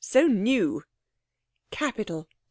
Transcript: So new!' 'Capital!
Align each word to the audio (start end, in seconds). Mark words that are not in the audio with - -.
So 0.03 0.25
new!' 0.25 0.81
'Capital! 1.69 2.27